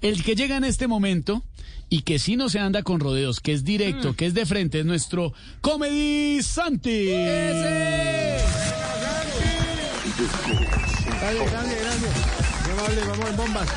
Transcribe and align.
El 0.00 0.22
que 0.24 0.34
llega 0.34 0.56
en 0.56 0.64
este 0.64 0.86
momento 0.86 1.42
y 1.90 2.02
que 2.02 2.18
sí 2.18 2.36
no 2.36 2.48
se 2.48 2.58
anda 2.58 2.82
con 2.82 3.00
rodeos, 3.00 3.40
que 3.40 3.52
es 3.52 3.64
directo, 3.64 4.16
que 4.16 4.26
es 4.26 4.34
de 4.34 4.46
frente, 4.46 4.80
es 4.80 4.86
nuestro 4.86 5.34
Comedy 5.60 6.42
Santi. 6.42 7.06
Gracias, 11.20 11.50
gracias, 11.50 11.80
gracias. 11.80 12.12
Qué 12.64 12.72
amable, 12.72 13.00
vamos 13.08 13.28
en 13.28 13.36
bombas. 13.36 13.68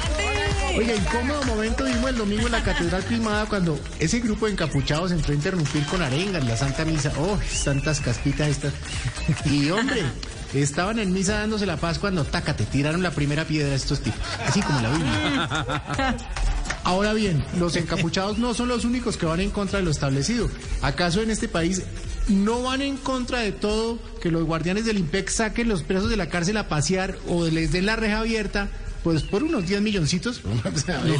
Oiga, 0.76 0.96
incómodo 0.96 1.44
momento 1.44 1.84
vimos 1.84 2.10
el 2.10 2.18
domingo 2.18 2.46
en 2.48 2.52
la 2.52 2.64
Catedral 2.64 3.04
Primada 3.04 3.46
cuando 3.46 3.80
ese 4.00 4.20
grupo 4.20 4.48
de 4.48 4.54
encapuchados 4.54 5.12
entró 5.12 5.34
a 5.34 5.36
interrumpir 5.36 5.86
con 5.86 6.02
arengas 6.02 6.44
la 6.46 6.58
Santa 6.58 6.84
Misa. 6.86 7.12
Oh, 7.18 7.38
santas 7.48 8.00
caspitas 8.00 8.48
estas. 8.48 8.74
Y 9.46 9.70
hombre, 9.70 10.02
estaban 10.62 11.00
en 11.00 11.12
misa 11.12 11.40
dándose 11.40 11.66
la 11.66 11.78
paz 11.78 12.00
cuando 12.00 12.24
tácate, 12.24 12.66
tiraron 12.66 13.02
la 13.02 13.12
primera 13.12 13.46
piedra 13.46 13.74
a 13.74 13.76
estos 13.76 14.02
tipos. 14.02 14.20
Así 14.46 14.62
como 14.62 14.80
la 14.82 14.90
Biblia. 14.92 16.18
Ahora 16.84 17.14
bien, 17.14 17.44
los 17.58 17.76
encapuchados 17.76 18.38
no 18.38 18.54
son 18.54 18.68
los 18.68 18.84
únicos 18.84 19.18
que 19.18 19.26
van 19.26 19.40
en 19.40 19.52
contra 19.52 19.80
de 19.80 19.86
lo 19.86 19.92
establecido. 19.92 20.50
¿Acaso 20.82 21.22
en 21.22 21.32
este 21.32 21.48
país 21.48 21.84
no 22.28 22.62
van 22.64 22.82
en 22.82 22.98
contra 22.98 23.40
de 23.40 23.52
todo 23.52 24.00
que 24.22 24.32
los 24.32 24.44
guardianes 24.44 24.86
del 24.86 24.98
IMPEC 24.98 25.30
saquen 25.30 25.70
los 25.70 25.84
presos 25.84 26.10
de 26.10 26.18
la 26.18 26.28
cárcel 26.28 26.58
a 26.58 26.68
pasear 26.68 27.18
o 27.28 27.46
les 27.46 27.72
den 27.72 27.86
la 27.86 27.96
reja 27.96 28.20
abierta? 28.20 28.70
Pues 29.04 29.24
por 29.24 29.44
unos 29.44 29.68
10 29.68 29.82
milloncitos. 29.82 30.42
O 30.74 30.78
sea, 30.78 31.00
a 31.00 31.04
ver, 31.04 31.20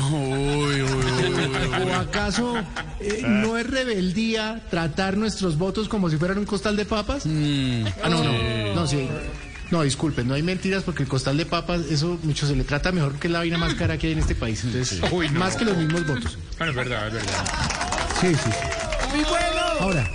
¿O 1.86 1.96
acaso 1.96 2.56
eh, 3.00 3.22
no 3.26 3.58
es 3.58 3.68
rebeldía 3.70 4.62
tratar 4.70 5.18
nuestros 5.18 5.58
votos 5.58 5.90
como 5.90 6.10
si 6.10 6.18
fueran 6.18 6.38
un 6.38 6.46
costal 6.46 6.76
de 6.76 6.86
papas? 6.86 7.26
Ah, 7.26 8.10
no, 8.10 8.24
no, 8.24 8.74
no, 8.76 8.88
sí. 8.88 9.08
No, 9.72 9.82
disculpen, 9.82 10.28
no 10.28 10.36
hay 10.36 10.44
mentiras 10.44 10.84
porque 10.84 11.02
el 11.04 11.10
costal 11.10 11.36
de 11.36 11.46
papas, 11.48 11.82
eso 11.90 12.20
mucho 12.24 12.46
se 12.46 12.56
le 12.56 12.64
trata 12.64 12.92
mejor 12.92 13.18
que 13.18 13.28
la 13.28 13.40
vaina 13.40 13.58
más 13.58 13.74
cara 13.74 13.98
que 13.98 14.08
hay 14.08 14.14
en 14.14 14.20
este 14.20 14.36
país. 14.36 14.64
Entonces, 14.64 15.02
más 15.34 15.56
que 15.56 15.66
los 15.66 15.76
mismos 15.76 16.06
votos. 16.06 16.38
Bueno, 16.60 16.72
es 16.72 16.76
verdad, 16.78 17.08
es 17.08 17.14
verdad. 17.14 17.46
Sí, 18.22 18.28
sí. 18.36 18.52
Ahora, 19.80 20.10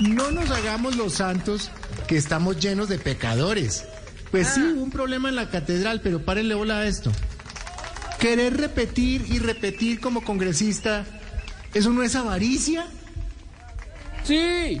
no 0.00 0.30
nos 0.30 0.50
hagamos 0.50 0.96
los 0.96 1.14
santos 1.14 1.70
que 2.06 2.16
estamos 2.16 2.60
llenos 2.60 2.88
de 2.88 2.98
pecadores. 2.98 3.84
Pues 4.30 4.48
sí, 4.48 4.60
hubo 4.60 4.82
un 4.82 4.90
problema 4.90 5.28
en 5.28 5.36
la 5.36 5.48
catedral, 5.48 6.00
pero 6.02 6.24
párenle 6.24 6.54
bola 6.54 6.78
a 6.78 6.86
esto. 6.86 7.12
Querer 8.18 8.56
repetir 8.56 9.24
y 9.28 9.38
repetir 9.38 10.00
como 10.00 10.22
congresista, 10.22 11.06
¿eso 11.72 11.90
no 11.90 12.02
es 12.02 12.14
avaricia? 12.14 12.86
Sí. 14.24 14.80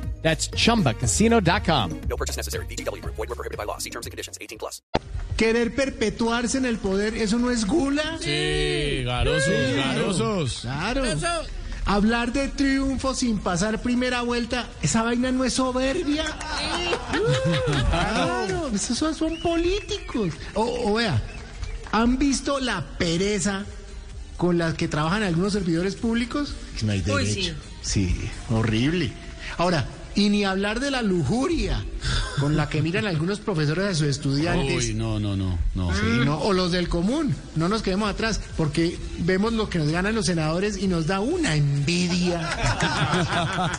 That's 0.21 0.49
chumbacasino.com. 0.51 2.01
No 2.07 2.15
purchase 2.15 2.37
necessary. 2.37 2.65
VGW 2.67 3.01
Group. 3.01 3.15
Void 3.15 3.29
were 3.29 3.35
prohibited 3.35 3.57
by 3.57 3.65
law. 3.65 3.79
See 3.79 3.89
terms 3.89 4.05
and 4.05 4.11
conditions. 4.11 4.37
18 4.39 4.57
plus. 4.59 4.81
Querer 5.37 5.73
perpetuarse 5.73 6.59
en 6.59 6.65
el 6.65 6.77
poder, 6.77 7.15
¿eso 7.15 7.39
no 7.39 7.49
es 7.49 7.65
gula? 7.65 8.19
Sí, 8.19 9.03
garosos, 9.03 9.75
garosos. 9.75 10.59
Claro. 10.61 11.03
Hablar 11.85 12.31
de 12.31 12.47
triunfo 12.49 13.15
sin 13.15 13.39
pasar 13.39 13.81
primera 13.81 14.21
vuelta, 14.21 14.69
esa 14.83 15.01
vaina 15.01 15.31
no 15.31 15.43
es 15.43 15.53
soberbia. 15.53 16.25
Claro, 17.89 18.67
esos 18.73 18.97
son, 18.97 19.15
son 19.15 19.39
políticos. 19.41 20.33
O, 20.53 20.91
o 20.91 20.93
vea, 20.93 21.19
¿han 21.91 22.19
visto 22.19 22.59
la 22.59 22.85
pereza 22.99 23.65
con 24.37 24.59
la 24.59 24.73
que 24.75 24.87
trabajan 24.87 25.23
algunos 25.23 25.53
servidores 25.53 25.95
públicos? 25.95 26.53
No 26.83 26.91
hay 26.91 27.01
derecho. 27.01 27.55
sí, 27.81 28.29
horrible. 28.51 29.11
Ahora, 29.57 29.87
y 30.15 30.29
ni 30.29 30.43
hablar 30.43 30.79
de 30.79 30.91
la 30.91 31.01
lujuria 31.01 31.83
con 32.39 32.57
la 32.57 32.69
que 32.69 32.81
miran 32.81 33.05
algunos 33.05 33.39
profesores 33.39 33.85
a 33.85 33.93
sus 33.95 34.07
estudiantes. 34.07 34.87
Uy, 34.87 34.93
no, 34.93 35.19
no, 35.19 35.35
no, 35.35 35.57
no. 35.75 35.93
Sí, 35.93 36.25
no, 36.25 36.39
o 36.39 36.53
los 36.53 36.71
del 36.71 36.89
común, 36.89 37.35
no 37.55 37.69
nos 37.69 37.81
quedemos 37.81 38.09
atrás, 38.09 38.41
porque 38.57 38.97
vemos 39.19 39.53
lo 39.53 39.69
que 39.69 39.79
nos 39.79 39.89
ganan 39.89 40.15
los 40.15 40.25
senadores 40.25 40.77
y 40.77 40.87
nos 40.87 41.07
da 41.07 41.19
una 41.19 41.55
envidia. 41.55 42.39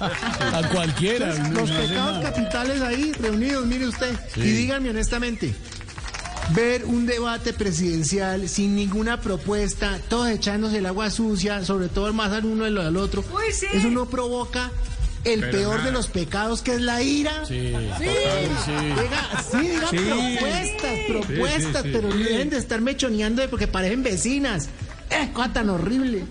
A 0.00 0.69
cualquiera. 0.72 1.34
no, 1.34 1.60
los 1.60 1.70
no 1.70 1.76
pecados 1.76 2.22
capitales 2.22 2.81
ahí 2.82 3.12
reunidos, 3.12 3.66
mire 3.66 3.88
usted, 3.88 4.16
y 4.37 4.41
díganme 4.43 4.91
honestamente, 4.91 5.54
ver 6.50 6.84
un 6.84 7.06
debate 7.06 7.53
presidencial 7.53 8.49
sin 8.49 8.76
ninguna 8.76 9.20
propuesta, 9.20 9.99
todos 10.09 10.28
echándose 10.28 10.78
el 10.78 10.87
agua 10.87 11.10
sucia, 11.10 11.64
sobre 11.64 11.88
todo 11.88 12.09
el 12.09 12.14
más 12.14 12.32
al 12.32 12.44
uno 12.44 12.69
y 12.69 12.78
al 12.78 12.97
otro, 12.97 13.25
eso 13.72 13.91
no 13.91 14.06
provoca 14.06 14.70
el 15.25 15.41
Pero 15.41 15.53
peor 15.53 15.75
nada. 15.77 15.84
de 15.87 15.93
los 15.93 16.09
pecados 16.09 16.62
que 16.62 16.75
es 16.75 16.81
la 16.81 17.03
ira. 17.03 17.44
Sí, 17.47 17.72
Sí, 17.99 18.06
sí. 18.65 18.72
diga, 18.72 19.43
sí, 19.50 19.59
diga 19.59 19.88
propuestas, 19.91 20.99
propuestas, 21.09 21.83
sí, 21.83 21.88
sí. 21.88 21.91
pero 21.93 22.09
no 22.09 22.15
dejen 22.16 22.50
de 22.50 22.59
estar 22.59 22.81
mechoneando 22.81 23.49
porque 23.50 23.66
parecen 23.69 24.03
vecinas. 24.03 24.69
¡Eh, 25.11 25.28
cosa 25.34 25.53
tan 25.53 25.69
horrible! 25.69 26.25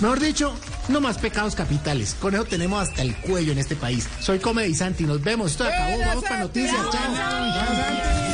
Mejor 0.00 0.18
dicho, 0.18 0.52
no 0.88 1.00
más 1.00 1.16
pecados 1.18 1.54
capitales. 1.54 2.16
Con 2.20 2.34
eso 2.34 2.44
tenemos 2.44 2.88
hasta 2.88 3.02
el 3.02 3.14
cuello 3.16 3.52
en 3.52 3.58
este 3.58 3.76
país. 3.76 4.08
Soy 4.20 4.40
Comedy 4.40 4.74
Santi, 4.74 5.04
nos 5.04 5.22
vemos. 5.22 5.52
Esto 5.52 5.64
acabó, 5.64 5.98
vamos 6.00 6.24
para 6.24 6.40
noticias. 6.40 6.74
Chao. 6.90 8.33